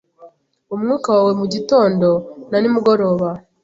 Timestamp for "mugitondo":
1.41-2.07